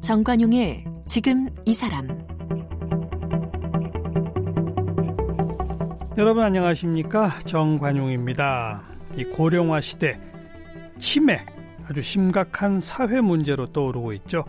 [0.00, 2.06] 정관용의 지금 이 사람
[6.16, 8.82] 여러분 안녕하십니까 정관용입니다.
[9.16, 10.20] 이 고령화 시대
[10.98, 11.44] 치매
[11.86, 14.44] 아주 심각한 사회 문제로 떠오르고 있죠.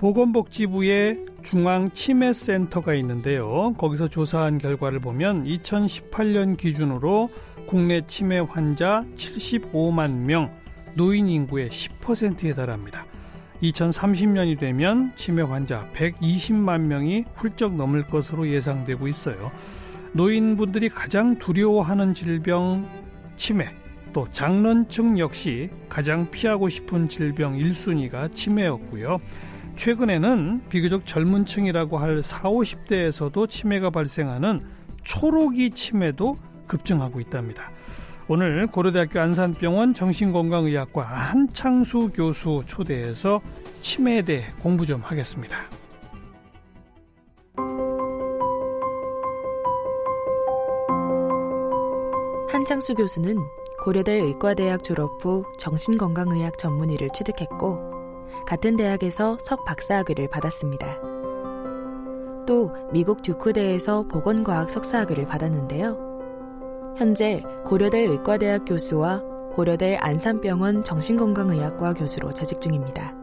[0.00, 3.74] 보건복지부에 중앙치매센터가 있는데요.
[3.76, 7.28] 거기서 조사한 결과를 보면 2018년 기준으로
[7.66, 10.50] 국내 치매 환자 75만 명,
[10.94, 13.04] 노인 인구의 10%에 달합니다.
[13.62, 19.52] 2030년이 되면 치매 환자 120만 명이 훌쩍 넘을 것으로 예상되고 있어요.
[20.14, 22.88] 노인분들이 가장 두려워하는 질병
[23.36, 23.68] 치매,
[24.14, 29.20] 또 장년층 역시 가장 피하고 싶은 질병 1순위가 치매였고요.
[29.80, 34.62] 최근에는 비교적 젊은 층이라고 할 4, 50대에서도 치매가 발생하는
[35.04, 37.70] 초록이 치매도 급증하고 있답니다.
[38.28, 43.40] 오늘 고려대학교 안산병원 정신건강의학과 한창수 교수 초대해서
[43.80, 45.56] 치매에 대해 공부 좀 하겠습니다.
[52.50, 53.38] 한창수 교수는
[53.82, 57.89] 고려대 의과대학 졸업 후 정신건강의학 전문의를 취득했고
[58.46, 60.98] 같은 대학에서 석 박사학위를 받았습니다.
[62.46, 66.10] 또 미국 듀크대에서 보건과학 석사학위를 받았는데요.
[66.96, 73.14] 현재 고려대 의과대학 교수와 고려대 안산병원 정신건강의학과 교수로 재직 중입니다.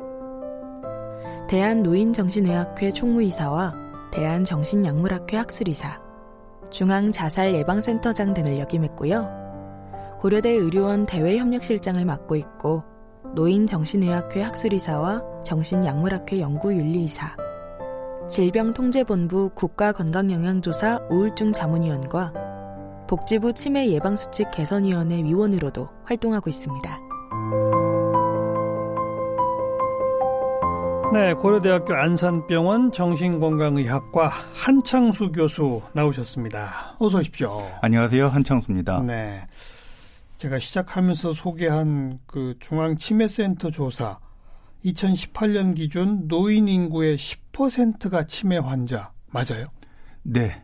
[1.49, 3.73] 대한노인정신의학회 총무이사와
[4.11, 6.01] 대한정신약물학회 학술이사,
[6.69, 10.17] 중앙자살예방센터장 등을 역임했고요.
[10.19, 12.83] 고려대 의료원 대외협력실장을 맡고 있고
[13.37, 17.37] 노인정신의학회 학술이사와 정신약물학회 연구윤리이사,
[18.27, 22.33] 질병통제본부 국가건강영양조사 우울증 자문위원과
[23.07, 26.99] 복지부 치매 예방수칙 개선위원회 위원으로도 활동하고 있습니다.
[31.13, 36.95] 네, 고려대학교 안산병원 정신건강의학과 한창수 교수 나오셨습니다.
[36.97, 37.61] 어서 오십시오.
[37.81, 38.29] 안녕하세요.
[38.29, 39.03] 한창수입니다.
[39.05, 39.43] 네.
[40.37, 44.19] 제가 시작하면서 소개한 그 중앙치매센터 조사
[44.85, 49.65] 2018년 기준 노인 인구의 10%가 치매 환자 맞아요?
[50.21, 50.61] 네,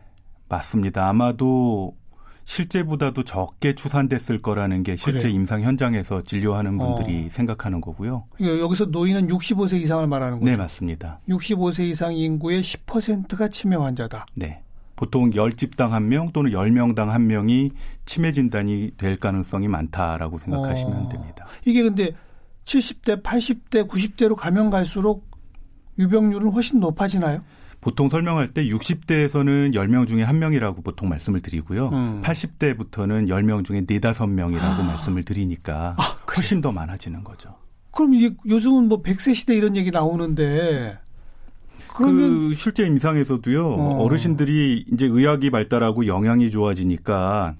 [0.48, 1.08] 맞습니다.
[1.08, 1.96] 아마도
[2.44, 5.30] 실제보다도 적게 추산됐을 거라는 게 실제 그래.
[5.30, 7.28] 임상 현장에서 진료하는 분들이 어.
[7.30, 8.26] 생각하는 거고요.
[8.40, 10.50] 여기서 노인은 65세 이상을 말하는 거죠?
[10.50, 11.20] 네, 맞습니다.
[11.28, 14.26] 65세 이상 인구의 10%가 치매 환자다.
[14.34, 14.62] 네.
[14.96, 17.72] 보통 10집당 1명 또는 10명당 1명이
[18.06, 21.08] 치매 진단이 될 가능성이 많다라고 생각하시면 어.
[21.08, 21.46] 됩니다.
[21.64, 22.12] 이게 근데
[22.64, 25.28] 70대, 80대, 90대로 가면 갈수록
[25.98, 27.42] 유병률은 훨씬 높아지나요?
[27.80, 31.90] 보통 설명할 때 60대에서는 10명 중에 1명이라고 보통 말씀을 드리고요.
[31.90, 32.22] 음.
[32.24, 34.82] 80대부터는 10명 중에 4, 5명이라고 아.
[34.82, 37.54] 말씀을 드리니까 아, 훨씬 더 많아지는 거죠.
[37.90, 40.98] 그럼 이제 요즘은 뭐 100세 시대 이런 얘기 나오는데
[41.94, 43.66] 그러면 그 실제 임상에서도요.
[43.66, 44.02] 어.
[44.02, 47.54] 어르신들이 이제 의학이 발달하고 영양이 좋아지니까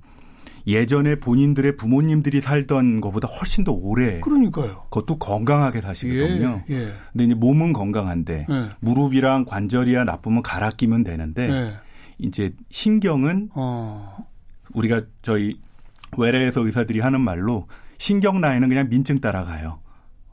[0.67, 4.21] 예전에 본인들의 부모님들이 살던 것보다 훨씬 더 오래.
[4.21, 4.87] 그러니까요.
[4.91, 6.63] 그것도 건강하게 사시거든요.
[6.71, 6.93] 예, 예.
[7.13, 8.71] 근데 이제 몸은 건강한데 예.
[8.81, 11.75] 무릎이랑 관절이야 나쁘면 갈아 끼면 되는데 예.
[12.19, 14.27] 이제 신경은 어.
[14.73, 15.59] 우리가 저희
[16.17, 17.67] 외래에서 의사들이 하는 말로
[17.99, 19.79] 신경 나이는 그냥 민증 따라가요.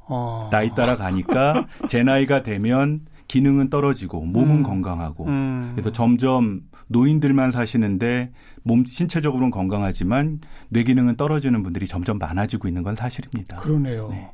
[0.08, 0.50] 어.
[0.52, 4.64] 나이 따라 가니까 제 나이가 되면 기능은 떨어지고 몸은 음.
[4.64, 5.72] 건강하고 음.
[5.74, 12.97] 그래서 점점 노인들만 사시는데 몸 신체적으로는 건강하지만 뇌 기능은 떨어지는 분들이 점점 많아지고 있는 건
[12.97, 13.56] 사실입니다.
[13.56, 14.09] 그러네요.
[14.09, 14.30] 네.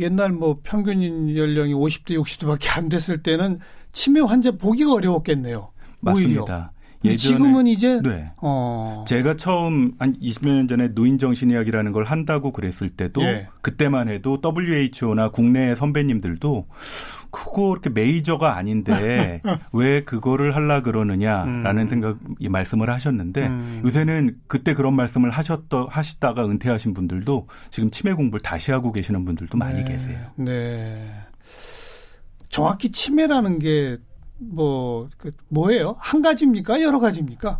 [0.00, 3.58] 옛날 뭐 평균 연령이 50대 60대밖에 안 됐을 때는
[3.92, 5.70] 치매 환자 보기가 어려웠겠네요.
[6.00, 6.72] 맞습니다.
[7.04, 8.30] 예전에, 지금은 이제 네.
[8.36, 9.04] 어.
[9.06, 13.48] 제가 처음 한 20여 년 전에 노인 정신의학이라는 걸 한다고 그랬을 때도 예.
[13.60, 16.66] 그때만 해도 WHO나 국내 선배님들도
[17.30, 19.40] 크고 그렇게 메이저가 아닌데
[19.72, 21.88] 왜 그거를 하려 그러느냐라는 음.
[21.88, 23.82] 생각 이 말씀을 하셨는데 음.
[23.84, 29.56] 요새는 그때 그런 말씀을 하셨더 하시다가 은퇴하신 분들도 지금 치매 공부를 다시 하고 계시는 분들도
[29.56, 29.92] 많이 네.
[29.92, 30.18] 계세요.
[30.36, 31.10] 네.
[32.50, 33.96] 정확히 치매라는 게
[34.50, 35.96] 뭐, 그 뭐예요?
[35.98, 36.82] 한 가지입니까?
[36.82, 37.58] 여러 가지입니까?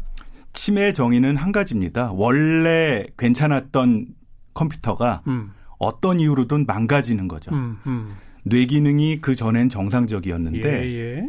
[0.52, 2.12] 치매 정의는 한 가지입니다.
[2.12, 4.06] 원래 괜찮았던
[4.54, 5.52] 컴퓨터가 음.
[5.78, 7.54] 어떤 이유로든 망가지는 거죠.
[7.54, 8.14] 음, 음.
[8.44, 11.28] 뇌 기능이 그 전엔 정상적이었는데 예, 예.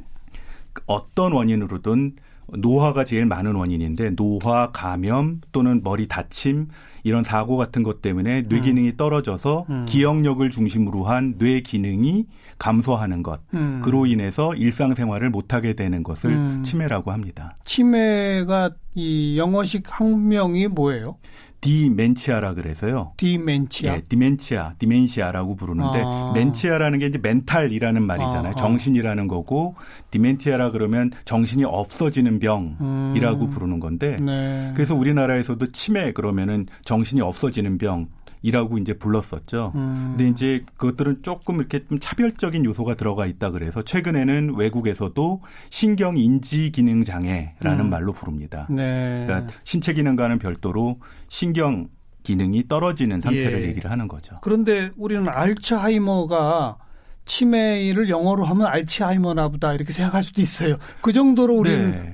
[0.85, 2.15] 어떤 원인으로든
[2.57, 6.67] 노화가 제일 많은 원인인데 노화, 감염 또는 머리 다침
[7.03, 8.63] 이런 사고 같은 것 때문에 뇌 음.
[8.63, 9.85] 기능이 떨어져서 음.
[9.87, 12.25] 기억력을 중심으로 한 뇌 기능이
[12.59, 13.41] 감소하는 것.
[13.53, 13.81] 음.
[13.83, 16.63] 그로 인해서 일상생활을 못하게 되는 것을 음.
[16.63, 17.55] 치매라고 합니다.
[17.65, 21.15] 치매가 이 영어식 학명이 뭐예요?
[21.63, 23.13] dementia라 그래서요.
[23.17, 23.95] dementia.
[23.95, 26.31] 예, dementia, dementia라고 부르는데 아.
[26.35, 28.47] mentia라는 게 이제 mental이라는 말이잖아요.
[28.47, 28.55] 아, 아.
[28.55, 29.75] 정신이라는 거고
[30.11, 33.49] dementia라 그러면 정신이 없어지는 병이라고 음.
[33.49, 34.71] 부르는 건데 네.
[34.75, 38.07] 그래서 우리나라에서도 치매 그러면은 정신이 없어지는 병
[38.43, 39.71] 이라고 이제 불렀었죠.
[39.73, 40.15] 음.
[40.15, 46.71] 근데 이제 그것들은 조금 이렇게 좀 차별적인 요소가 들어가 있다 그래서 최근에는 외국에서도 신경 인지
[46.71, 47.89] 기능 장애라는 음.
[47.89, 48.67] 말로 부릅니다.
[48.69, 49.23] 네.
[49.25, 50.99] 그러니까 신체 기능과는 별도로
[51.29, 51.87] 신경
[52.23, 53.67] 기능이 떨어지는 상태를 예.
[53.67, 54.35] 얘기를 하는 거죠.
[54.41, 56.77] 그런데 우리는 알츠하이머가
[57.25, 60.77] 치매를 영어로 하면 알츠하이머나 보다 이렇게 생각할 수도 있어요.
[61.01, 62.13] 그 정도로 우리는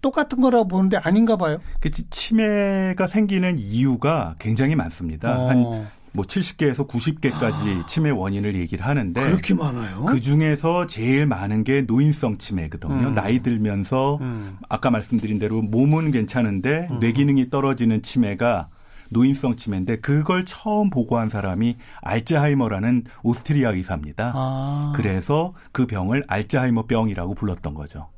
[0.00, 1.58] 똑같은 거라고 보는데 아닌가 봐요.
[1.80, 5.38] 그 치매가 생기는 이유가 굉장히 많습니다.
[5.38, 5.48] 어.
[5.48, 7.86] 한뭐 70개에서 90개까지 아.
[7.86, 10.06] 치매 원인을 얘기를 하는데 그렇게 많아요?
[10.06, 13.08] 그 중에서 제일 많은 게 노인성 치매거든요.
[13.08, 13.14] 음.
[13.14, 14.56] 나이 들면서 음.
[14.68, 16.98] 아까 말씀드린 대로 몸은 괜찮은데 음.
[17.00, 18.68] 뇌 기능이 떨어지는 치매가
[19.10, 24.32] 노인성 치매인데 그걸 처음 보고한 사람이 알츠하이머라는 오스트리아 의사입니다.
[24.34, 24.92] 아.
[24.96, 28.08] 그래서 그 병을 알츠하이머 병이라고 불렀던 거죠.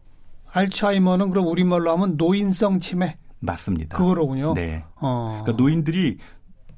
[0.52, 3.16] 알츠하이머는 그럼 우리말로 하면 노인성 치매?
[3.40, 3.96] 맞습니다.
[3.96, 4.54] 그거로군요.
[4.54, 4.84] 네.
[4.96, 5.40] 어.
[5.42, 6.18] 그러니까 노인들이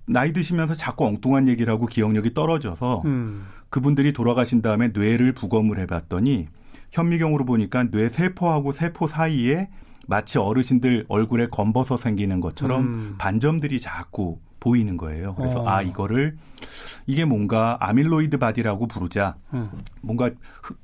[0.07, 3.47] 나이 드시면서 자꾸 엉뚱한 얘기를 하고 기억력이 떨어져서 음.
[3.69, 6.47] 그분들이 돌아가신 다음에 뇌를 부검을 해봤더니
[6.93, 9.69] 현미경으로 보니까 뇌 세포하고 세포 사이에
[10.07, 13.15] 마치 어르신들 얼굴에 검버섯 생기는 것처럼 음.
[13.19, 15.35] 반점들이 자꾸 보이는 거예요.
[15.35, 15.69] 그래서 어.
[15.69, 16.39] 아 이거를
[17.07, 19.71] 이게 뭔가 amyloid body라고 부르자 음.
[20.01, 20.31] 뭔가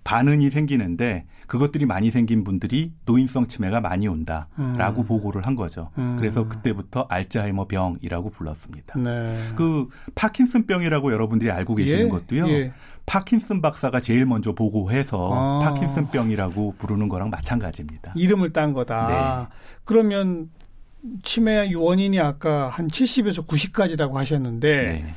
[0.04, 5.06] 반응이 생기는데 그것들이 많이 생긴 분들이 노인성 치매가 많이 온다라고 음.
[5.06, 5.90] 보고를 한 거죠.
[5.96, 6.16] 음.
[6.18, 9.00] 그래서 그때부터 알츠하이머 병이라고 불렀습니다.
[9.00, 9.48] 네.
[9.56, 12.08] 그 파킨슨 병이라고 여러분들이 알고 계시는 예?
[12.08, 12.48] 것도요.
[12.50, 12.72] 예.
[13.06, 15.58] 파킨슨 박사가 제일 먼저 보고해서 아.
[15.64, 18.12] 파킨슨 병이라고 부르는 거랑 마찬가지입니다.
[18.14, 19.48] 이름을 딴 거다.
[19.48, 19.56] 네.
[19.84, 20.50] 그러면
[21.23, 25.14] 치매 원인이 아까 한 70에서 90까지라고 하셨는데 네.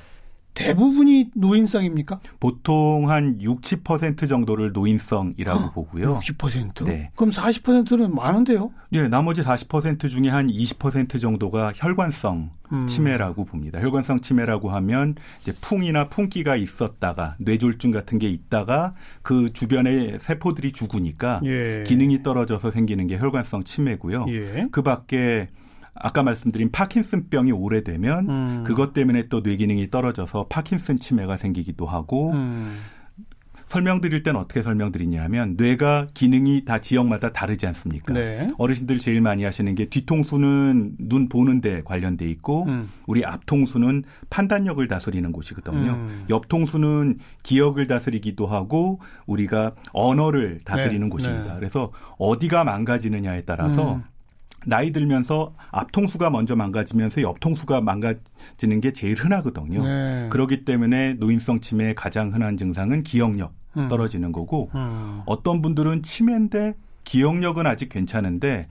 [0.53, 2.19] 대부분이 노인성입니까?
[2.39, 6.19] 보통 한 60, 70% 정도를 노인성이라고 보고요.
[6.19, 6.85] 60%?
[6.85, 7.11] 네.
[7.15, 8.71] 그럼 40%는 많은데요?
[8.89, 12.87] 네, 나머지 40% 중에 한 20% 정도가 혈관성 음.
[12.87, 13.81] 치매라고 봅니다.
[13.81, 18.93] 혈관성 치매라고 하면 이제 풍이나 풍기가 있었다가 뇌졸중 같은 게 있다가
[19.23, 21.83] 그 주변에 세포들이 죽으니까 예.
[21.87, 24.25] 기능이 떨어져서 생기는 게 혈관성 치매고요.
[24.29, 24.67] 예.
[24.71, 25.49] 그 밖에
[25.95, 28.63] 아까 말씀드린 파킨슨병이 오래되면 음.
[28.65, 32.79] 그것 때문에 또 뇌 기능이 떨어져서 파킨슨 치매가 생기기도 하고 음.
[33.67, 38.13] 설명드릴 때는 어떻게 설명드리냐면 뇌가 기능이 다 지역마다 다르지 않습니까?
[38.13, 38.51] 네.
[38.59, 42.87] 어르신들 제일 많이 하시는 게 뒤통수는 눈 보는 데 관련돼 있고 음.
[43.07, 45.91] 우리 앞통수는 판단력을 다스리는 곳이거든요.
[45.91, 46.25] 음.
[46.29, 51.09] 옆통수는 기억을 다스리기도 하고 우리가 언어를 다스리는 네.
[51.09, 51.53] 곳입니다.
[51.53, 51.59] 네.
[51.59, 54.03] 그래서 어디가 망가지느냐에 따라서 음.
[54.65, 59.83] 나이 들면서 앞통수가 먼저 망가지면서 옆통수가 망가지는 게 제일 흔하거든요.
[59.83, 60.29] 네.
[60.29, 63.87] 그렇기 때문에 노인성 치매의 가장 흔한 증상은 기억력 음.
[63.87, 65.21] 떨어지는 거고 음.
[65.25, 68.67] 어떤 분들은 치매인데 기억력은 아직 괜찮은데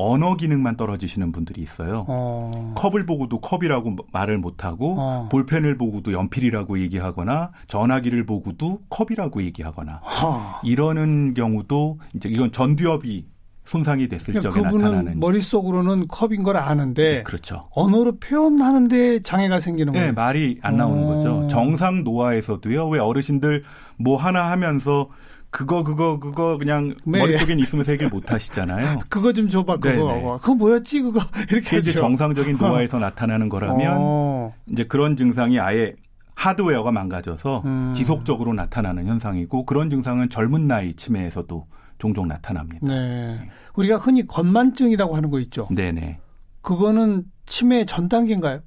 [0.00, 2.04] 언어 기능만 떨어지시는 분들이 있어요.
[2.06, 2.72] 어.
[2.76, 5.28] 컵을 보고도 컵이라고 말을 못하고 어.
[5.28, 10.60] 볼펜을 보고도 연필이라고 얘기하거나 전화기를 보고도 컵이라고 얘기하거나 하.
[10.62, 13.26] 이러는 경우도 이제 이건 전두엽이
[13.68, 17.68] 손상이 됐을 그러니까 적에 나타나는 머릿속으로는 컵인 걸 아는데 네, 그렇죠.
[17.72, 20.06] 언어로 표현하는데 장애가 생기는 거예요.
[20.06, 21.08] 네, 말이 안 나오는 오.
[21.08, 21.46] 거죠.
[21.48, 22.88] 정상 노화에서도요.
[22.88, 23.64] 왜 어르신들
[23.98, 25.10] 뭐 하나 하면서
[25.50, 27.18] 그거 그거 그거 그냥 네.
[27.18, 29.00] 머릿속엔 있으면서 해결 못 하시잖아요.
[29.10, 30.12] 그거 좀 줘봐 그거.
[30.12, 30.22] 네네.
[30.40, 31.20] 그거 뭐였지 그거
[31.52, 34.54] 이렇게 이제 정상적인 노화에서 나타나는 거라면 어.
[34.70, 35.94] 이제 그런 증상이 아예
[36.34, 37.92] 하드웨어가 망가져서 음.
[37.94, 41.66] 지속적으로 나타나는 현상이고 그런 증상은 젊은 나이 치매에서도
[41.98, 42.86] 종종 나타납니다.
[42.86, 43.48] 네.
[43.74, 45.68] 우리가 흔히 건만증이라고 하는 거 있죠.
[45.70, 46.18] 네네.
[46.62, 48.60] 그거는 치매 전 단계인가요?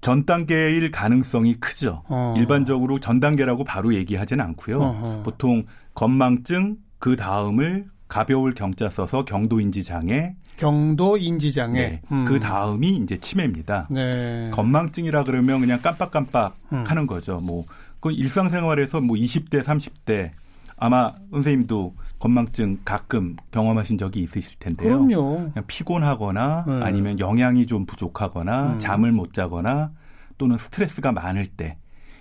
[0.00, 2.02] 전 단계일 가능성이 크죠.
[2.08, 2.34] 어.
[2.36, 4.80] 일반적으로 전 단계라고 바로 얘기하지는 않고요.
[4.80, 5.22] 어허.
[5.24, 11.80] 보통 건망증 그 다음을 가벼울 경자 써서 경도 인지 장애, 경도 인지 장애.
[11.80, 12.02] 네.
[12.10, 12.24] 음.
[12.24, 13.88] 그 다음이 이제 치매입니다.
[13.90, 14.50] 네.
[14.52, 16.84] 건망증이라 그러면 그냥 깜빡깜빡 음.
[16.86, 17.38] 하는 거죠.
[17.40, 17.66] 뭐,
[18.00, 20.30] 그 일상생활에서 뭐 20대, 30대
[20.78, 24.88] 아마 선생님도 건망증 가끔 경험하신 적이 있으실 텐데요.
[25.04, 25.50] 그럼요.
[25.52, 26.80] 그냥 피곤하거나 네.
[26.82, 28.78] 아니면 영양이 좀 부족하거나 음.
[28.78, 29.92] 잠을 못 자거나
[30.36, 31.76] 또는 스트레스가 많을 때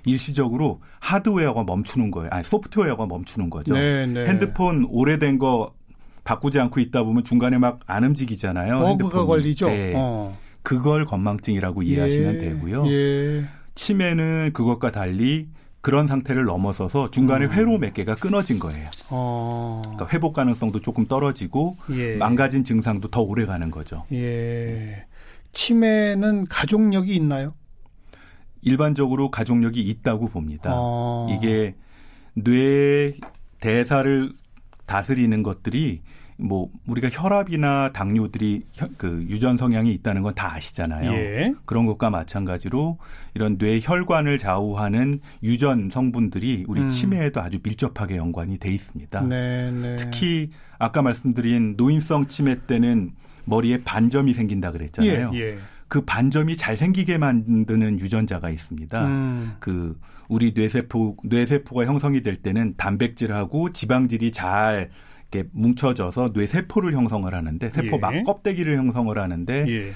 [0.05, 2.29] 일시적으로 하드웨어가 멈추는 거예요.
[2.31, 3.73] 아니 소프트웨어가 멈추는 거죠.
[3.73, 4.25] 네, 네.
[4.27, 5.73] 핸드폰 오래된 거
[6.23, 8.77] 바꾸지 않고 있다 보면 중간에 막 안 움직이잖아요.
[8.77, 9.67] 버그가 걸리죠.
[9.67, 9.93] 네.
[9.95, 10.37] 어.
[10.63, 12.39] 그걸 건망증이라고 이해하시면 예.
[12.39, 12.87] 되고요.
[12.87, 13.45] 예.
[13.75, 15.47] 치매는 그것과 달리
[15.81, 17.51] 그런 상태를 넘어서서 중간에 음.
[17.51, 18.89] 회로 몇 개가 끊어진 거예요.
[19.09, 19.81] 어.
[19.83, 22.15] 그러니까 회복 가능성도 조금 떨어지고 예.
[22.17, 24.05] 망가진 증상도 더 오래 가는 거죠.
[24.11, 25.05] 예.
[25.53, 27.53] 치매는 가족력이 있나요?
[28.61, 30.71] 일반적으로 가족력이 있다고 봅니다.
[30.73, 31.27] 어.
[31.29, 31.75] 이게
[32.33, 33.13] 뇌
[33.59, 34.31] 대사를
[34.85, 36.01] 다스리는 것들이
[36.39, 38.61] 뭐 우리가 혈압이나 당뇨들이
[38.97, 41.11] 그 유전 성향이 있다는 건 다 아시잖아요.
[41.13, 41.53] 예.
[41.65, 42.99] 그런 것과 마찬가지로
[43.33, 46.89] 이런 뇌 혈관을 좌우하는 유전 성분들이 우리 음.
[46.89, 49.21] 치매에도 아주 밀접하게 연관이 돼 있습니다.
[49.21, 49.95] 네, 네.
[49.95, 53.13] 특히 아까 말씀드린 노인성 치매 때는
[53.45, 55.31] 머리에 반점이 생긴다 그랬잖아요.
[55.33, 55.57] 예, 예.
[55.87, 59.05] 그 반점이 잘 생기게 만드는 유전자가 있습니다.
[59.07, 59.55] 음.
[59.59, 64.91] 그 우리 뇌세포 뇌세포가 형성이 될 때는 단백질하고 지방질이 잘
[65.31, 67.99] 이렇게 뭉쳐져서 뇌 세포를 형성을 하는데 세포 예.
[67.99, 69.93] 막 껍데기를 형성을 하는데 예.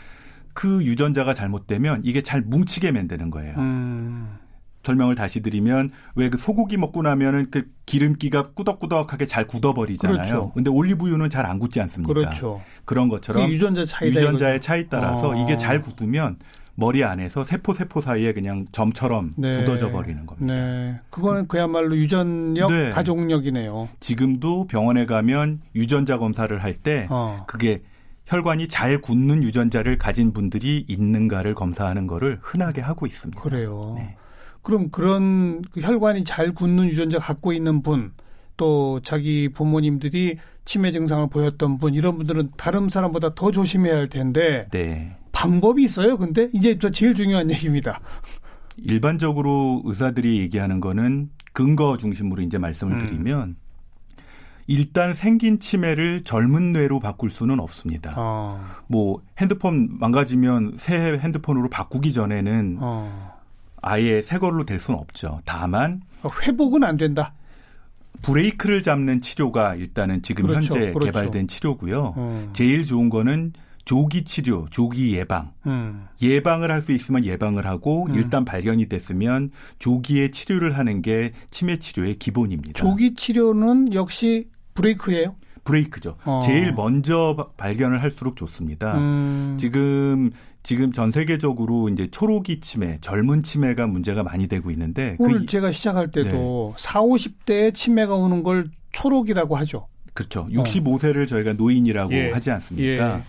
[0.53, 3.55] 그 유전자가 잘못되면 이게 잘 뭉치게 만드는 거예요.
[3.57, 4.37] 음.
[4.83, 10.17] 설명을 다시 드리면 왜 그 소고기 먹고 나면은 그 기름기가 꾸덕꾸덕하게 잘 굳어버리잖아요.
[10.17, 10.51] 그렇죠.
[10.53, 12.11] 근데 올리브유는 잘 안 굳지 않습니까?
[12.13, 12.61] 그렇죠.
[12.83, 15.35] 그런 것처럼 그 유전자 차이 유전자의 차이 따라서 어.
[15.35, 16.37] 이게 잘 굳으면
[16.81, 19.59] 머리 안에서 세포 세포 사이에 그냥 점처럼 네.
[19.59, 20.53] 굳어져 버리는 겁니다.
[20.53, 20.99] 네.
[21.11, 22.89] 그거는 그야말로 유전력, 네.
[22.89, 23.87] 가족력이네요.
[23.99, 27.45] 지금도 병원에 가면 유전자 검사를 할때 어.
[27.47, 27.83] 그게
[28.25, 33.39] 혈관이 잘 굳는 유전자를 가진 분들이 있는가를 검사하는 거를 흔하게 하고 있습니다.
[33.39, 33.93] 그래요.
[33.97, 34.15] 네.
[34.63, 38.11] 그럼 그런 그 혈관이 잘 굳는 유전자 갖고 있는 분,
[38.57, 44.67] 또 자기 부모님들이 치매 증상을 보였던 분 이런 분들은 다른 사람보다 더 조심해야 할 텐데
[44.71, 45.15] 네.
[45.41, 46.17] 방법이 있어요.
[46.17, 47.99] 근데 이제 저 제일 중요한 얘기입니다.
[48.77, 53.05] 일반적으로 의사들이 얘기하는 거는 근거 중심으로 이제 말씀을 음.
[53.05, 53.55] 드리면
[54.67, 58.13] 일단 생긴 치매를 젊은 뇌로 바꿀 수는 없습니다.
[58.15, 58.63] 어.
[58.87, 63.39] 뭐 핸드폰 망가지면 새 핸드폰으로 바꾸기 전에는 어.
[63.81, 65.41] 아예 새 걸로 될 수는 없죠.
[65.45, 67.33] 다만 회복은 안 된다.
[68.21, 71.11] 브레이크를 잡는 치료가 일단은 지금 그렇죠, 현재 그렇죠.
[71.11, 72.13] 개발된 치료고요.
[72.17, 72.49] 음.
[72.53, 73.53] 제일 좋은 거는
[73.85, 75.51] 조기 치료, 조기 예방.
[75.65, 76.07] 음.
[76.21, 78.15] 예방을 할 수 있으면 예방을 하고 음.
[78.15, 82.73] 일단 발견이 됐으면 조기에 치료를 하는 게 치매 치료의 기본입니다.
[82.73, 85.35] 조기 치료는 역시 브레이크예요?
[85.63, 86.17] 브레이크죠.
[86.25, 86.41] 어.
[86.43, 88.97] 제일 먼저 발견을 할수록 좋습니다.
[88.97, 89.57] 음.
[89.59, 90.31] 지금
[90.63, 95.71] 지금 전 세계적으로 이제 초록이 치매, 젊은 치매가 문제가 많이 되고 있는데 오늘 그, 제가
[95.71, 96.83] 시작할 때도 네.
[96.83, 99.85] 4, 50대에 치매가 오는 걸 초록이라고 하죠.
[100.13, 100.47] 그렇죠.
[100.51, 101.25] 65세를 어.
[101.25, 102.31] 저희가 노인이라고 예.
[102.31, 103.17] 하지 않습니까?
[103.17, 103.21] 예.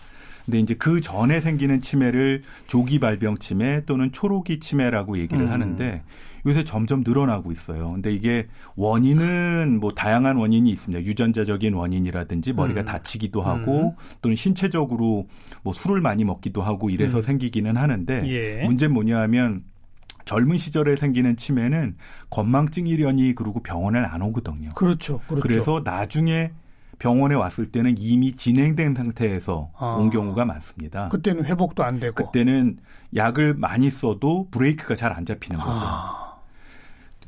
[0.45, 5.51] 근데 이제 그 전에 생기는 치매를 조기 발병 치매 또는 초록이 치매라고 얘기를 음.
[5.51, 6.03] 하는데
[6.47, 7.93] 요새 점점 늘어나고 있어요.
[7.93, 11.05] 근데 이게 원인은 뭐 다양한 원인이 있습니다.
[11.05, 12.87] 유전자적인 원인이라든지 머리가 음.
[12.87, 13.97] 다치기도 하고 음.
[14.21, 15.29] 또는 신체적으로
[15.63, 17.23] 뭐 술을 많이 먹기도 하고 이래서 음.
[17.23, 18.65] 생기기는 하는데 예.
[18.65, 19.63] 문제는 뭐냐 하면
[20.25, 21.97] 젊은 시절에 생기는 치매는
[22.31, 24.71] 건망증이려니 그러고 병원을 안 오거든요.
[24.75, 25.21] 그렇죠.
[25.27, 25.43] 그렇죠.
[25.43, 26.53] 그래서 나중에
[27.03, 29.97] 병원에 왔을 때는 이미 진행된 상태에서 아.
[29.97, 31.09] 온 경우가 많습니다.
[31.09, 32.15] 그때는 회복도 안 되고.
[32.15, 32.79] 그때는
[33.17, 35.81] 약을 많이 써도 브레이크가 잘 안 잡히는 거죠.
[35.85, 36.37] 아.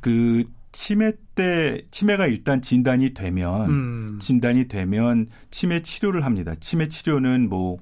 [0.01, 4.19] 그 치매 때 치매가 일단 진단이 되면 음.
[4.23, 6.55] 진단이 되면 치매 치료를 합니다.
[6.61, 7.79] 치매 치료는 뭐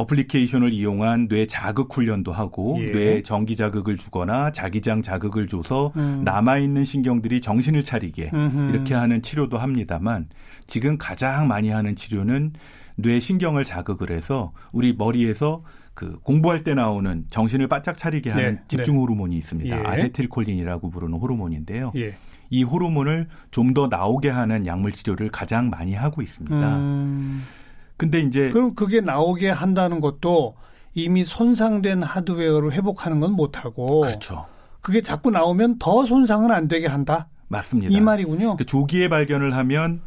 [0.00, 2.92] 어플리케이션을 이용한 뇌 자극 훈련도 하고 예.
[2.92, 6.22] 뇌 전기 자극을 주거나 자기장 자극을 줘서 음.
[6.24, 8.70] 남아 있는 신경들이 정신을 차리게 음흠.
[8.70, 10.28] 이렇게 하는 치료도 합니다만
[10.66, 12.52] 지금 가장 많이 하는 치료는
[12.96, 15.62] 뇌 신경을 자극을 해서 우리 머리에서
[15.94, 18.60] 그 공부할 때 나오는 정신을 바짝 차리게 하는 네.
[18.68, 19.00] 집중 네.
[19.00, 19.76] 호르몬이 있습니다.
[19.78, 19.82] 예.
[19.86, 21.92] 아세틸콜린이라고 부르는 호르몬인데요.
[21.96, 22.14] 예.
[22.48, 26.76] 이 호르몬을 좀 더 나오게 하는 약물 치료를 가장 많이 하고 있습니다.
[26.78, 27.44] 음.
[28.00, 30.54] 근데 이제 그럼 그게 나오게 한다는 것도
[30.94, 34.46] 이미 손상된 하드웨어를 회복하는 건 못하고 그렇죠.
[34.80, 37.28] 그게 자꾸 나오면 더 손상은 안 되게 한다.
[37.48, 37.94] 맞습니다.
[37.94, 38.38] 이 말이군요.
[38.38, 40.00] 그러니까 조기에 발견을 하면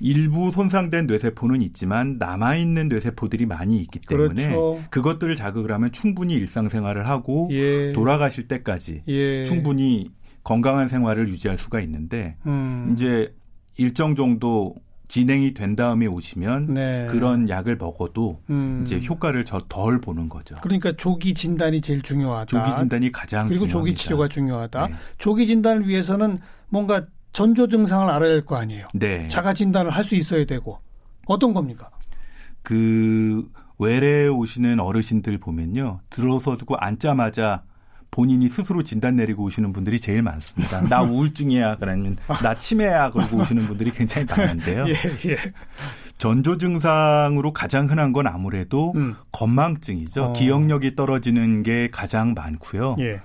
[0.00, 4.82] 일부 손상된 뇌세포는 있지만 남아있는 뇌세포들이 많이 있기 때문에 그렇죠.
[4.88, 7.92] 그것들을 자극을 하면 충분히 일상생활을 하고 예.
[7.92, 9.44] 돌아가실 때까지 예.
[9.44, 10.10] 충분히
[10.42, 12.94] 건강한 생활을 유지할 수가 있는데 음.
[12.94, 13.34] 이제
[13.76, 14.74] 일정 정도
[15.08, 17.06] 진행이 된 다음에 오시면 네.
[17.10, 18.80] 그런 약을 먹어도 음.
[18.82, 20.54] 이제 효과를 덜 보는 거죠.
[20.62, 22.46] 그러니까 조기 진단이 제일 중요하다.
[22.46, 23.72] 조기 진단이 가장 그리고 중요합니다.
[23.94, 24.86] 조기 치료가 중요하다.
[24.88, 24.94] 네.
[25.18, 28.88] 조기 진단을 위해서는 뭔가 전조 증상을 알아야 할 거 아니에요.
[28.94, 29.28] 네.
[29.28, 30.80] 자가 진단을 할 수 있어야 되고
[31.26, 31.90] 어떤 겁니까?
[32.62, 33.48] 그
[33.78, 37.62] 외래에 오시는 어르신들 보면요 들어서 두고 앉자마자
[38.10, 40.80] 본인이 스스로 진단 내리고 오시는 분들이 제일 많습니다.
[40.82, 44.86] 나 우울증이야 그러면 나 치매야 그러고 오시는 분들이 굉장히 많은데요.
[44.88, 44.92] 예,
[45.30, 45.36] 예.
[46.18, 49.16] 전조 증상으로 가장 흔한 건 아무래도 음.
[49.32, 50.24] 건망증이죠.
[50.24, 50.32] 어.
[50.32, 52.96] 기억력이 떨어지는 게 가장 많고요.
[53.00, 53.20] 예.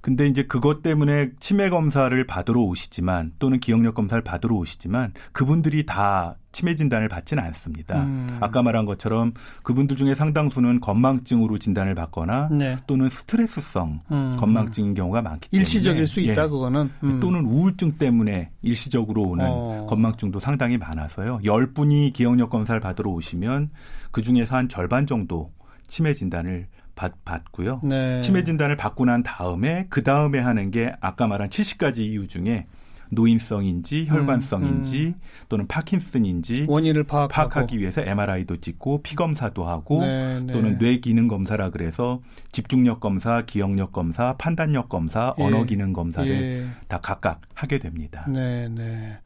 [0.00, 6.36] 근데 이제 그것 때문에 치매 검사를 받으러 오시지만 또는 기억력 검사를 받으러 오시지만 그분들이 다
[6.52, 8.02] 치매 진단을 받지는 않습니다.
[8.04, 8.38] 음.
[8.40, 9.32] 아까 말한 것처럼
[9.62, 12.76] 그분들 중에 상당수는 건망증으로 진단을 받거나 네.
[12.86, 14.36] 또는 스트레스성 음.
[14.38, 16.48] 건망증인 경우가 많기 때문에 일시적일 수 있다 예.
[16.48, 17.20] 그거는 음.
[17.20, 19.86] 또는 우울증 때문에 일시적으로 오는 어.
[19.88, 21.40] 건망증도 상당히 많아서요.
[21.42, 23.70] 10분이 기억력 검사를 받으러 오시면
[24.10, 25.50] 그 중에서 한 절반 정도
[25.88, 27.80] 치매 진단을 받, 받고요.
[27.84, 28.20] 네.
[28.20, 32.66] 치매 진단을 받고 난 다음에 그 다음에 하는 게 아까 말한 70가지 이유 중에
[33.12, 35.20] 노인성인지 혈관성인지 음, 음.
[35.48, 37.50] 또는 파킨슨인지 원인을 파악하고.
[37.50, 40.52] 파악하기 위해서 MRI도 찍고 피 검사도 하고 네, 네.
[40.52, 45.42] 또는 뇌 기능 검사라 그래서 집중력 검사, 기억력 검사, 판단력 검사, 예.
[45.42, 46.66] 언어 기능 검사를 예.
[46.88, 48.24] 다 각각 하게 됩니다.
[48.28, 49.18] 네, 네.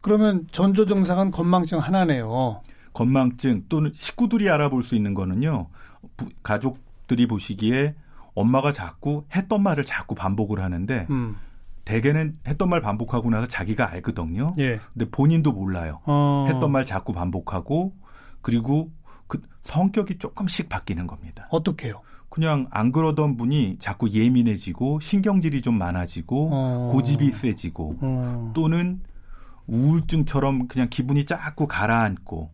[0.00, 2.62] 그러면 전조 증상은 건망증 하나네요.
[2.94, 5.68] 건망증 또는 식구들이 알아볼 수 있는 거는요.
[6.42, 7.94] 가족 들이 보시기에
[8.34, 11.36] 엄마가 자꾸 했던 말을 자꾸 반복을 하는데 음.
[11.84, 14.52] 대개는 했던 말 반복하고 나서 자기가 알거든요.
[14.58, 14.80] 예.
[14.92, 16.00] 근데 본인도 몰라요.
[16.04, 16.46] 어.
[16.48, 17.94] 했던 말 자꾸 반복하고
[18.42, 18.90] 그리고
[19.26, 21.46] 그 성격이 조금씩 바뀌는 겁니다.
[21.50, 22.00] 어떻게요?
[22.28, 26.88] 그냥 안 그러던 분이 자꾸 예민해지고 신경질이 좀 많아지고 어.
[26.92, 28.52] 고집이 세지고 어.
[28.54, 29.00] 또는
[29.66, 32.50] 우울증처럼 그냥 기분이 자꾸 가라앉고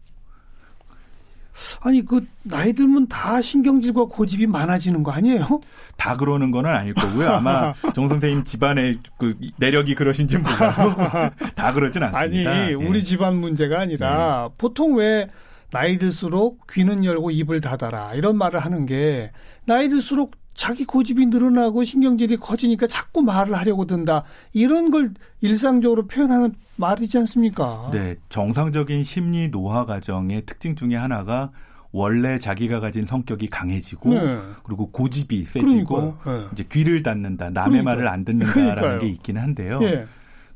[1.81, 5.61] 아니 그 나이 들면 다 신경질과 고집이 많아지는 거 아니에요?
[5.97, 7.29] 다 그러는 건 아닐 거고요.
[7.29, 10.95] 아마 정 선생님 집안의 그 내력이 그러신지 몰라도
[11.55, 12.51] 다 그러진 않습니다.
[12.51, 12.75] 아니 예.
[12.75, 14.55] 우리 집안 문제가 아니라 네.
[14.59, 15.27] 보통 왜
[15.71, 19.33] 나이 들수록 귀는 열고 입을 닫아라 이런 말을 하는 게
[19.65, 24.25] 나이 들수록 자기 고집이 늘어나고 신경질이 커지니까 자꾸 말을 하려고 든다.
[24.53, 27.91] 이런 걸 일상적으로 표현하는 말이지 않습니까?
[27.93, 28.17] 네.
[28.31, 31.53] 정상적인 심리 노화 과정의 특징 중에 하나가
[31.93, 34.41] 원래 자기가 가진 성격이 강해지고 네.
[34.65, 36.47] 그리고 고집이 세지고 네.
[36.53, 37.51] 이제 귀를 닫는다.
[37.51, 37.91] 남의 그러니까.
[37.91, 39.01] 말을 안 듣는다라는 그러니까요.
[39.01, 39.79] 게 있기는 한데요.
[39.79, 40.07] 네.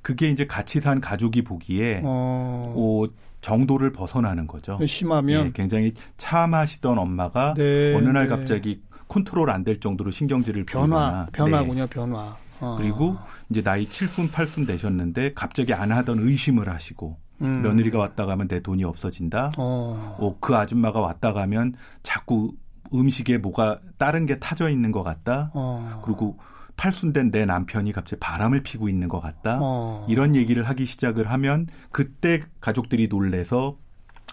[0.02, 2.72] 그게 이제 같이 산 가족이 보기에 어...
[2.74, 3.06] 어
[3.42, 4.78] 정도를 벗어나는 거죠.
[4.84, 8.28] 심하면 예, 굉장히 참하시던 엄마가 네, 어느 날 네.
[8.28, 11.90] 갑자기 컨트롤 안 될 정도로 신경질을 변화 변화군요 네.
[11.90, 12.36] 변화.
[12.60, 12.76] 어.
[12.78, 13.16] 그리고
[13.50, 17.62] 이제 나이 7순 8순 되셨는데 갑자기 안 하던 의심을 하시고 음.
[17.62, 19.52] 며느리가 왔다 가면 내 돈이 없어진다.
[19.58, 20.16] 어.
[20.18, 22.52] 어, 그 아줌마가 왔다 가면 자꾸
[22.94, 25.50] 음식에 뭐가 다른 게 타져 있는 것 같다.
[25.54, 26.02] 어.
[26.04, 26.38] 그리고
[26.76, 29.58] 팔순된 내 남편이 갑자기 바람을 피고 있는 것 같다.
[29.60, 30.06] 어.
[30.08, 33.76] 이런 얘기를 하기 시작을 하면 그때 가족들이 놀래서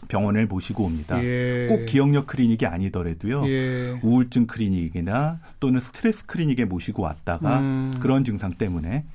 [0.07, 1.21] 병원을 모시고 옵니다.
[1.23, 1.67] 예.
[1.67, 3.47] 꼭 기억력 클리닉이 아니더라도요.
[3.47, 3.99] 예.
[4.03, 7.93] 우울증 클리닉이나 또는 스트레스 클리닉에 모시고 왔다가 음.
[7.99, 9.05] 그런 증상 때문에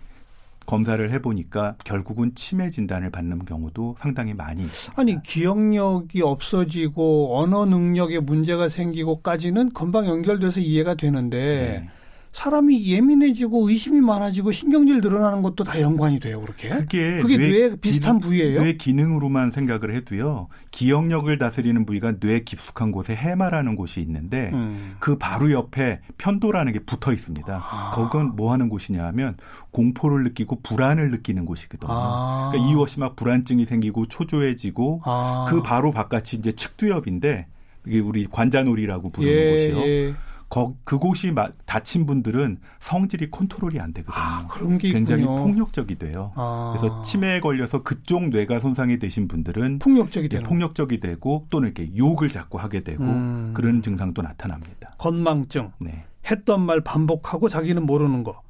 [0.67, 5.01] 검사를 해보니까 결국은 치매 진단을 받는 경우도 상당히 많이 있습니다.
[5.01, 11.91] 아니 기억력이 없어지고 언어 능력에 문제가 생기고까지는 금방 연결돼서 이해가 되는데 네.
[12.33, 16.71] 사람이 예민해지고 의심이 많아지고 신경질 늘어나는 것도 다 연관이 돼요, 그렇게.
[16.71, 18.63] 그게, 그게 뇌, 뇌 비슷한 기, 부위예요.
[18.63, 20.49] 뇌 기능으로만 생각을 해도요.
[20.71, 24.97] 기억력을 다스리는 부위가 뇌 깊숙한 곳에 해마라는 곳이 있는데 음.
[24.99, 27.55] 그 바로 옆에 편도라는 게 붙어 있습니다.
[27.55, 27.93] 아.
[27.95, 29.37] 그건 뭐 하는 곳이냐 하면
[29.71, 31.93] 공포를 느끼고 불안을 느끼는 곳이거든요.
[31.93, 32.49] 아.
[32.51, 35.47] 그러니까 이유 없이 막 불안증이 생기고 초조해지고 아.
[35.51, 37.47] 그 바로 바깥이 이제 측두엽인데
[37.87, 39.87] 이게 우리 관자놀이라고 부르는 예, 곳이요.
[39.87, 40.15] 예.
[40.53, 41.35] 거, 그곳이
[41.65, 44.23] 다친 분들은 성질이 컨트롤이 안 되거든요.
[44.23, 45.45] 아, 그런 게 굉장히 있군요.
[45.45, 46.31] 폭력적이 돼요.
[46.37, 46.77] 아.
[46.77, 52.29] 그래서 치매에 걸려서 그쪽 뇌가 손상이 되신 분들은 폭력적이 되는 폭력적이 되고 또는 이렇게 욕을
[52.29, 53.53] 자꾸 하게 되고 음.
[53.55, 54.95] 그런 증상도 나타납니다.
[54.99, 55.71] 건망증.
[55.79, 56.05] 네.
[56.31, 58.43] 했던 말 반복하고 자기는 모르는 거.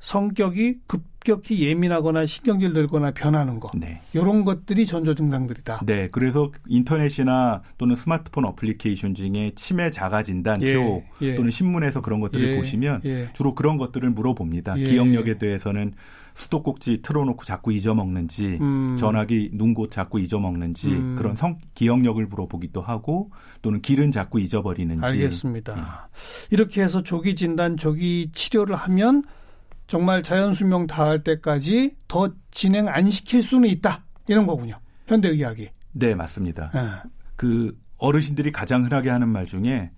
[0.00, 3.70] 성격이 급격히 예민하거나 신경질 들거나 변하는 거.
[3.76, 4.00] 네.
[4.14, 5.82] 이런 것들이 전조 증상들이다.
[5.84, 6.08] 네.
[6.10, 10.66] 그래서 인터넷이나 또는 스마트폰 어플리케이션 중에 치매 자가 진단표
[11.22, 11.36] 예, 예.
[11.36, 13.28] 또는 신문에서 그런 것들을 예, 보시면 예.
[13.34, 14.78] 주로 그런 것들을 물어봅니다.
[14.78, 14.84] 예.
[14.84, 15.92] 기억력에 대해서는
[16.34, 18.96] 수도꼭지 틀어놓고 자꾸 잊어먹는지 음.
[18.98, 21.16] 전화기 눈곳 자꾸 잊어먹는지 음.
[21.16, 25.76] 그런 성 기억력을 물어보기도 하고 또는 길은 자꾸 잊어버리는지 알겠습니다.
[25.76, 26.54] 예.
[26.54, 29.24] 이렇게 해서 조기 진단, 조기 치료를 하면
[29.90, 34.04] 정말 자연 수명 다할 때까지 더 진행 안 시킬 수는 있다.
[34.28, 34.76] 이런 거군요.
[35.08, 35.68] 현대 의학이.
[35.90, 36.70] 네, 맞습니다.
[36.72, 37.10] 네.
[37.34, 39.90] 그 어르신들이 가장 흔하게 하는 말 중에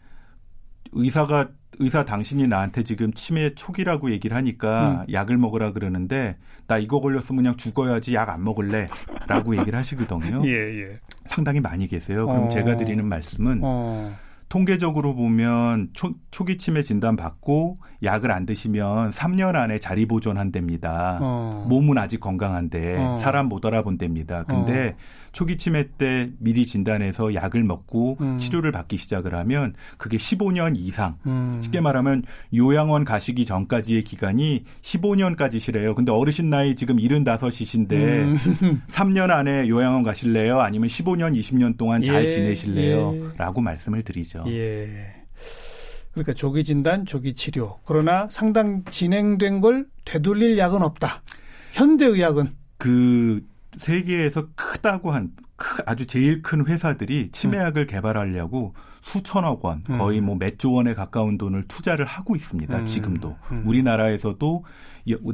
[0.92, 5.12] 의사가 의사 당신이 나한테 지금 치매 초기라고 얘기를 하니까 음.
[5.12, 10.40] 약을 먹으라 그러는데 나 이거 걸렸으면 그냥 죽어야지 약 안 먹을래라고 얘기를 하시거든요.
[10.48, 11.00] 예, 예.
[11.26, 12.26] 상당히 많이 계세요.
[12.26, 12.48] 그럼 어.
[12.48, 14.16] 제가 드리는 말씀은 어.
[14.52, 21.20] 통계적으로 보면 초, 초기 치매 진단 받고 약을 안 드시면 3년 안에 자리 보존한답니다.
[21.22, 21.64] 어.
[21.66, 23.18] 몸은 아직 건강한데 어.
[23.18, 24.44] 사람 못 알아본답니다.
[24.44, 24.96] 근데 어.
[25.32, 28.38] 초기 치매 때 미리 진단해서 약을 먹고 음.
[28.38, 31.16] 치료를 받기 시작을 하면 그게 15년 이상.
[31.26, 31.58] 음.
[31.62, 32.22] 쉽게 말하면
[32.54, 35.94] 요양원 가시기 전까지의 기간이 15년까지 시래요.
[35.94, 38.82] 근데 어르신 나이 지금 75이신데 음.
[38.92, 40.60] 3년 안에 요양원 가실래요?
[40.60, 42.32] 아니면 15년, 20년 동안 잘 예.
[42.32, 43.14] 지내실래요?
[43.14, 43.22] 예.
[43.36, 44.44] 라고 말씀을 드리죠.
[44.48, 45.14] 예.
[46.12, 47.78] 그러니까 조기 진단, 조기 치료.
[47.86, 51.22] 그러나 상당 진행된 걸 되돌릴 약은 없다.
[51.72, 53.42] 현대 의학은 그
[53.78, 55.30] 세계에서 크다고 한
[55.86, 57.86] 아주 제일 큰 회사들이 치매약을 음.
[57.86, 59.98] 개발하려고 수천억 원, 음.
[59.98, 62.78] 거의 뭐 몇 조 원에 가까운 돈을 투자를 하고 있습니다.
[62.78, 62.86] 음.
[62.86, 63.62] 지금도 음.
[63.66, 64.64] 우리나라에서도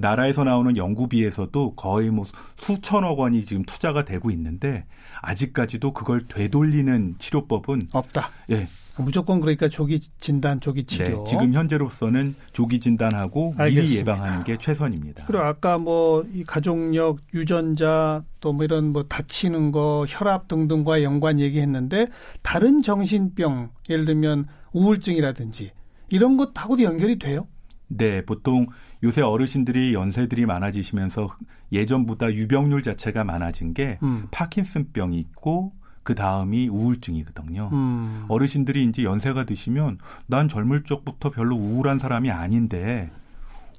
[0.01, 2.25] 나라에서 나오는 연구비에서도 거의 뭐
[2.57, 4.87] 수천억 원이 지금 투자가 되고 있는데
[5.21, 8.31] 아직까지도 그걸 되돌리는 치료법은 없다.
[8.51, 8.69] 예.
[9.01, 11.23] 무조건 그러니까 조기 진단, 조기 치료.
[11.23, 13.85] 네, 지금 현재로서는 조기 진단하고 알겠습니다.
[13.87, 15.27] 미리 예방하는 게 최선입니다.
[15.27, 21.39] 그리고 아까 뭐 이 가족력, 유전자 또 뭐 이런 뭐 다치는 거, 혈압 등등과 연관
[21.39, 22.09] 얘기했는데
[22.43, 23.58] 다른 정신병
[23.89, 25.73] 예를 들면 우울증이라든지
[26.11, 27.47] 이런 것하고도 연결이 돼요?
[27.89, 28.67] 네, 보통
[29.03, 31.29] 요새 어르신들이 연세들이 많아지시면서
[31.73, 34.27] 예전보다 유병률 자체가 많아진 게 음.
[34.31, 37.71] 파킨슨병이 있고 그 다음이 우울증이거든요.
[37.73, 38.25] 음.
[38.29, 43.11] 어르신들이 이제 연세가 드시면 난 젊을 적부터 별로 우울한 사람이 아닌데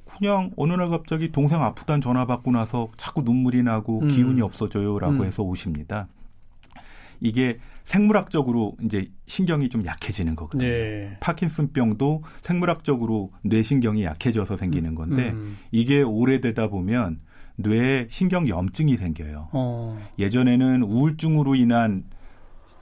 [0.05, 4.07] 그냥 어느 날 갑자기 동생 아프단 전화 받고 나서 자꾸 눈물이 나고 음.
[4.09, 5.25] 기운이 없어져요라고 음.
[5.25, 6.07] 해서 오십니다.
[7.21, 10.63] 이게 생물학적으로 이제 신경이 좀 약해지는 거거든요.
[10.69, 11.17] 네.
[11.21, 15.57] 파킨슨병도 생물학적으로 뇌신경이 약해져서 생기는 건데 음.
[15.71, 17.19] 이게 오래되다 보면
[17.55, 19.49] 뇌에 신경 염증이 생겨요.
[19.53, 19.99] 어.
[20.19, 22.03] 예전에는 우울증으로 인한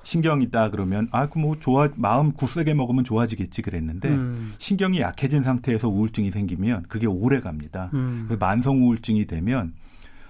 [0.03, 4.53] 신경이 있다 그러면 아 그 뭐 좋아 마음 굳세게 먹으면 좋아지겠지 그랬는데 음.
[4.57, 7.91] 신경이 약해진 상태에서 우울증이 생기면 그게 오래 갑니다.
[7.93, 8.25] 음.
[8.27, 9.73] 그 만성 우울증이 되면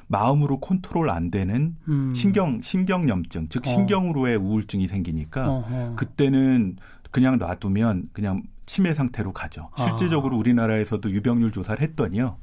[0.07, 2.13] 마음으로 컨트롤 안 되는 음.
[2.15, 3.69] 신경 신경염증 즉 어.
[3.69, 5.95] 신경으로의 우울증이 생기니까 어허.
[5.95, 6.77] 그때는
[7.11, 9.69] 그냥 놔두면 그냥 치매 상태로 가죠.
[9.75, 9.85] 아.
[9.85, 10.39] 실제적으로 아.
[10.39, 12.37] 우리나라에서도 유병률 조사를 했더니요.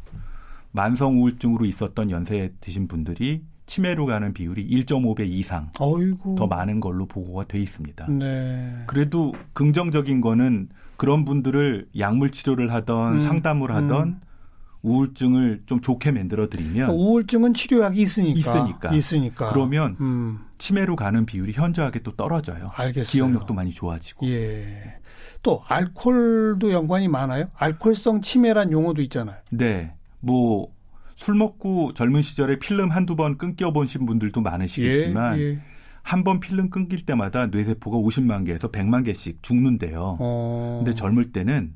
[0.73, 6.35] 만성 우울증으로 있었던 연세 드신 분들이 치매로 가는 비율이 1.5배 이상 어이구.
[6.37, 8.07] 더 많은 걸로 보고가 돼 있습니다.
[8.09, 8.85] 네.
[8.87, 13.21] 그래도 긍정적인 거는 그런 분들을 약물 치료를 하던 음.
[13.21, 14.21] 상담을 하던 음.
[14.85, 20.39] 우울증을 좀 좋게 만들어 드리면 그러니까 우울증은 치료약이 있으니까 있으니까 있으니까 그러면 음.
[20.59, 22.71] 치매로 가는 비율이 현저하게 또 떨어져요.
[22.75, 23.11] 알겠어요.
[23.11, 24.27] 기억력도 많이 좋아지고.
[24.29, 25.01] 예.
[25.43, 27.47] 또 알코올도 연관이 많아요.
[27.57, 29.37] 알코올성 치매란 용어도 있잖아요.
[29.51, 29.95] 네.
[30.21, 30.75] 뭐
[31.17, 35.59] 술 먹고 젊은 시절에 필름 한두 번 끊겨 보신 분들도 많으시겠지만 예, 예.
[36.03, 40.19] 한번 필름 끊길 때마다 뇌세포가 50만 개에서 100만 개씩 죽는데요.
[40.21, 40.83] 어.
[40.85, 41.75] 근데 젊을 때는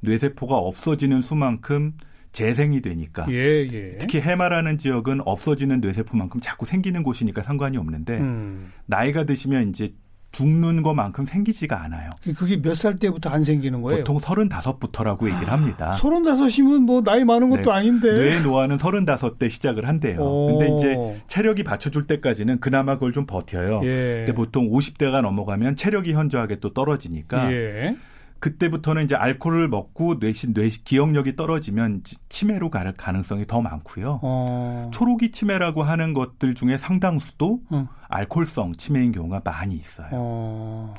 [0.00, 1.94] 뇌세포가 없어지는 수만큼
[2.32, 3.98] 재생이 되니까 예, 예.
[3.98, 8.72] 특히 해마라는 지역은 없어지는 뇌세포만큼 자꾸 생기는 곳이니까 상관이 없는데 음.
[8.86, 9.92] 나이가 드시면 이제
[10.32, 12.08] 죽는 것만큼 생기지가 않아요.
[12.36, 13.98] 그게 몇 살 때부터 안 생기는 거예요?
[14.04, 15.92] 보통 서른다섯부터라고 얘기를 합니다.
[15.94, 17.70] 서른다섯이면 뭐 나이 많은 것도 네.
[17.72, 18.12] 아닌데.
[18.12, 20.20] 뇌 노화는 서른다섯 때 시작을 한대요.
[20.20, 20.56] 오.
[20.58, 23.80] 근데 이제 체력이 받쳐줄 때까지는 그나마 그걸 좀 버텨요.
[23.82, 24.18] 예.
[24.24, 27.96] 근데 보통 50대가 넘어가면 체력이 현저하게 또 떨어지니까 예.
[28.40, 34.20] 그때부터는 이제 알코올을 먹고 뇌신 뇌 기억력이 떨어지면 치매로 갈 가능성이 더 많고요.
[34.22, 34.90] 어.
[34.92, 37.88] 초록이 치매라고 하는 것들 중에 상당수도 어.
[38.08, 40.08] 알코올성 치매인 경우가 많이 있어요.
[40.12, 40.94] 어.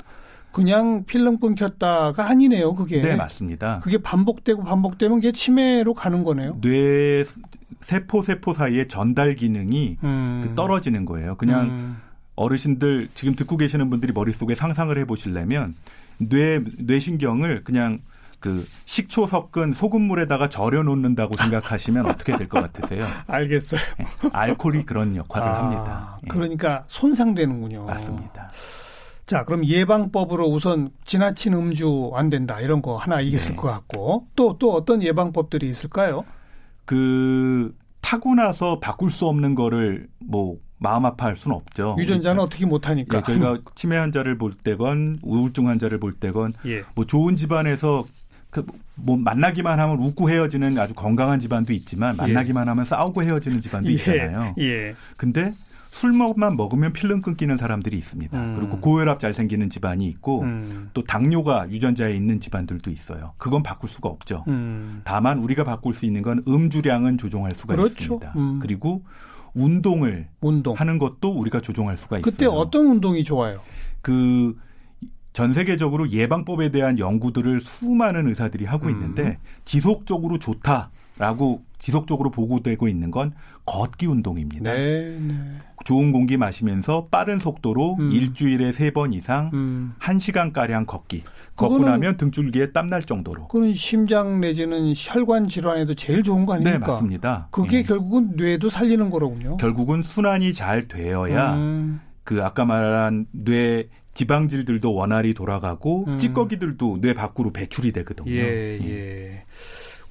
[0.52, 3.02] 그냥 필름 끊겼다가 아니네요, 그게.
[3.02, 3.80] 네, 맞습니다.
[3.80, 6.58] 그게 반복되고 반복되면 그게 치매로 가는 거네요.
[6.60, 7.24] 뇌
[7.80, 10.42] 세포 세포 사이의 전달 기능이 음.
[10.44, 11.36] 그 떨어지는 거예요.
[11.36, 11.96] 그냥 음.
[12.36, 15.74] 어르신들 지금 듣고 계시는 분들이 머릿속에 상상을 해 보시려면
[16.28, 17.98] 뇌 뇌신경을 그냥
[18.40, 23.06] 그 식초 섞은 소금물에다가 절여 놓는다고 생각하시면 어떻게 될 것 같으세요?
[23.28, 23.80] 알겠어요.
[23.98, 26.18] 네, 알코올이 그런 역할을 아, 합니다.
[26.24, 26.26] 예.
[26.28, 27.84] 그러니까 손상되는군요.
[27.86, 28.50] 맞습니다.
[29.26, 33.56] 자, 그럼 예방법으로 우선 지나친 음주 안 된다 이런 거 하나 있을 네.
[33.56, 36.24] 것 같고 또또 어떤 예방법들이 있을까요?
[36.84, 41.96] 그 타고 나서 바꿀 수 없는 거를 뭐 마음 아파할 수는 없죠.
[41.98, 42.42] 유전자는 그러니까.
[42.42, 43.18] 어떻게 못하니까.
[43.18, 46.82] 예, 저희가 치매 환자를 볼 때건 우울증 환자를 볼 때건 예.
[46.94, 48.04] 뭐 좋은 집안에서
[48.50, 48.64] 그
[48.94, 52.68] 뭐 만나기만 하면 웃고 헤어지는 아주 건강한 집안도 있지만 만나기만 예.
[52.68, 53.94] 하면 싸우고 헤어지는 집안도 예.
[53.94, 54.54] 있잖아요.
[54.58, 54.94] 예.
[55.16, 55.54] 근데
[55.90, 58.38] 술만 먹으면 필름 끊기는 사람들이 있습니다.
[58.38, 58.54] 음.
[58.56, 60.88] 그리고 고혈압 잘 생기는 집안이 있고 음.
[60.94, 63.34] 또 당뇨가 유전자에 있는 집안들도 있어요.
[63.36, 64.44] 그건 바꿀 수가 없죠.
[64.48, 65.02] 음.
[65.04, 67.92] 다만 우리가 바꿀 수 있는 건 음주량은 조정할 수가 그렇죠.
[67.92, 68.32] 있습니다.
[68.36, 68.58] 음.
[68.62, 69.02] 그리고
[69.54, 70.74] 운동을 운동.
[70.74, 72.22] 하는 것도 우리가 조정할 수가 있어요.
[72.30, 73.60] 그때 어떤 운동이 좋아요?
[74.00, 74.54] 그
[75.32, 79.36] 전 세계적으로 예방법에 대한 연구들을 수많은 의사들이 하고 있는데 음.
[79.64, 80.90] 지속적으로 좋다
[81.22, 83.32] 라고 지속적으로 보고되고 있는 건
[83.64, 84.72] 걷기 운동입니다.
[84.72, 85.34] 네, 네.
[85.84, 88.10] 좋은 공기 마시면서 빠른 속도로 음.
[88.10, 89.94] 일주일에 세 번 이상 음.
[90.00, 91.22] 1시간 가량 걷기.
[91.54, 93.46] 걷고 나면 등줄기에 땀 날 정도로.
[93.46, 96.78] 그건 심장 내지는 혈관 질환에도 제일 좋은 거 아닙니까?
[96.78, 97.48] 네, 맞습니다.
[97.52, 97.82] 그게 예.
[97.84, 99.58] 결국은 뇌도 살리는 거로군요.
[99.58, 102.00] 결국은 순환이 잘 되어야 음.
[102.24, 106.18] 그 아까 말한 뇌 지방질들도 원활히 돌아가고 음.
[106.18, 108.30] 찌꺼기들도 뇌 밖으로 배출이 되거든요.
[108.30, 108.88] 예, 예.
[108.88, 109.44] 예.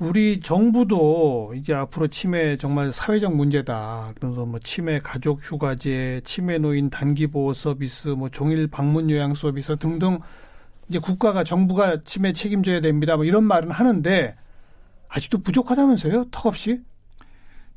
[0.02, 4.14] 우리 정부도 이제 앞으로 치매 정말 사회적 문제다.
[4.20, 9.78] 그래서 뭐 치매 가족 휴가제, 치매 노인 단기 보호 서비스, 뭐 종일 방문 요양 서비스
[9.78, 10.18] 등등
[10.90, 13.16] 이제 국가가 정부가 치매 책임져야 됩니다.
[13.16, 14.36] 뭐 이런 말은 하는데
[15.08, 16.26] 아직도 부족하다면서요?
[16.32, 16.82] 턱없이?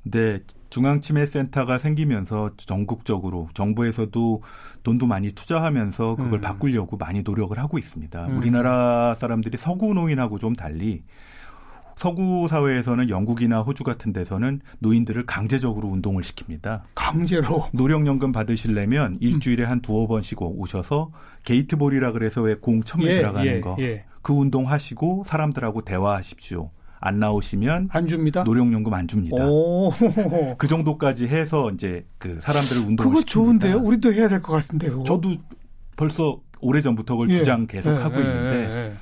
[0.05, 4.43] 네, 중앙치매센터가 생기면서 전국적으로 정부에서도
[4.83, 6.41] 돈도 많이 투자하면서 그걸 음.
[6.41, 8.29] 바꾸려고 많이 노력을 하고 있습니다.
[8.29, 8.39] 음.
[8.39, 11.03] 우리나라 사람들이 서구 노인하고 좀 달리
[11.96, 16.83] 서구 사회에서는 영국이나 호주 같은 데서는 노인들을 강제적으로 운동을 시킵니다.
[16.94, 21.11] 강제로 노령연금 받으시려면 일주일에 한 두어 번 쉬고 오셔서
[21.44, 23.76] 게이트볼이라 그래서 왜 공 처음에 예, 들어가는 예, 거.
[23.80, 24.04] 예.
[24.22, 26.70] 그 운동 하시고 사람들하고 대화하십시오.
[27.00, 28.44] 안 나오시면 안 줍니다.
[28.44, 29.37] 노령연금 안 줍니다.
[30.57, 33.76] 그 정도까지 해서 이제 그 사람들을 운동 그거 좋은데요.
[33.76, 35.37] 우리도 해야 될 것 같은데 요 저도
[35.96, 37.35] 벌써 오래 전부터 그걸 예.
[37.35, 38.92] 주장 계속 예, 하고 예, 있는데 예,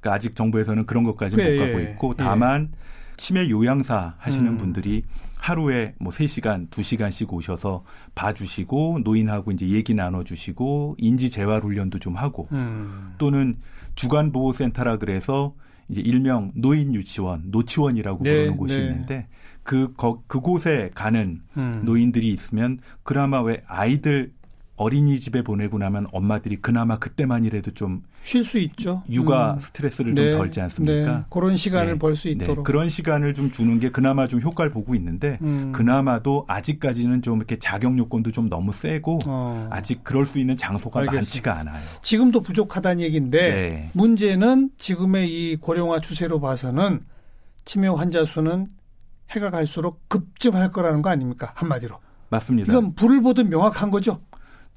[0.00, 2.72] 그러니까 아직 정부에서는 그런 것까지 못 가고 있고 다만
[3.16, 4.56] 치매 요양사 하시는 음.
[4.56, 5.04] 분들이
[5.36, 7.84] 하루에 뭐 3시간, 2시간씩 오셔서
[8.14, 13.14] 봐주시고 노인하고 이제 얘기 나눠주시고 인지 재활 훈련도 좀 하고 음.
[13.18, 13.56] 또는
[13.94, 15.54] 주간 보호센터라 그래서
[15.88, 18.82] 이제 일명 노인 유치원, 노치원이라고 네, 부르는 곳이 네.
[18.84, 19.26] 있는데
[19.62, 21.82] 그 거, 그곳에 가는 음.
[21.84, 24.32] 노인들이 있으면 그나마 왜 아이들
[24.80, 29.02] 어린이집에 보내고 나면 엄마들이 그나마 그때만이라도 좀 쉴 수 있죠.
[29.10, 29.58] 육아 음.
[29.58, 30.30] 스트레스를 네.
[30.32, 31.16] 좀 덜지 않습니까?
[31.18, 31.24] 네.
[31.30, 31.98] 그런 시간을 네.
[31.98, 32.32] 벌수 네.
[32.32, 35.72] 있도록 그런 시간을 좀 주는 게 그나마 좀 효과를 보고 있는데 음.
[35.72, 39.68] 그나마도 아직까지는 좀 이렇게 자격 요건도 좀 너무 세고 어.
[39.70, 41.18] 아직 그럴 수 있는 장소가 알겠습니다.
[41.20, 41.82] 많지가 않아요.
[42.02, 43.90] 지금도 부족하다는 얘기인데 네.
[43.94, 47.00] 문제는 지금의 이 고령화 추세로 봐서는
[47.64, 48.68] 치매 환자 수는
[49.30, 51.52] 해가 갈수록 급증할 거라는 거 아닙니까?
[51.54, 51.96] 한마디로.
[52.28, 52.72] 맞습니다.
[52.72, 54.20] 이건 불을 보듯 명확한 거죠.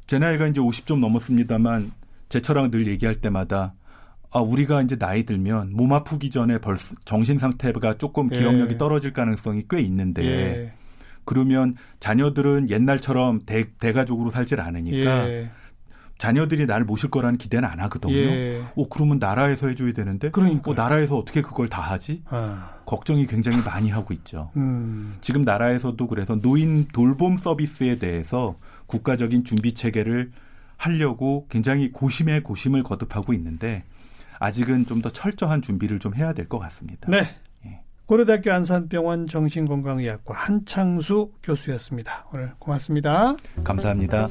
[0.07, 1.91] 제 나이가 이제 50좀 넘었습니다만
[2.29, 3.73] 제처랑 늘 얘기할 때마다
[4.31, 8.39] 아, 우리가 이제 나이 들면 몸 아프기 전에 벌써 정신 상태가 조금 예.
[8.39, 8.77] 기억력이 예.
[8.77, 10.73] 떨어질 가능성이 꽤 있는데 예.
[11.23, 15.51] 그러면 자녀들은 옛날처럼 대, 대가족으로 살질 않으니까 예.
[16.17, 18.13] 자녀들이 나를 모실 거라는 기대는 안 하거든요.
[18.13, 18.63] 예.
[18.75, 22.23] 어, 그러면 나라에서 해줘야 되는데, 그러니까 어, 나라에서 어떻게 그걸 다 하지?
[22.29, 22.75] 아.
[22.85, 24.51] 걱정이 굉장히 많이 하고 있죠.
[24.55, 25.15] 음.
[25.21, 28.55] 지금 나라에서도 그래서 노인 돌봄 서비스에 대해서
[28.87, 30.31] 국가적인 준비 체계를
[30.77, 33.83] 하려고 굉장히 고심에 고심을 거듭하고 있는데
[34.39, 37.09] 아직은 좀 더 철저한 준비를 좀 해야 될 것 같습니다.
[37.09, 37.23] 네.
[37.65, 37.81] 예.
[38.05, 42.25] 고려대학교 안산병원 정신건강의학과 한창수 교수였습니다.
[42.33, 43.35] 오늘 고맙습니다.
[43.63, 44.27] 감사합니다.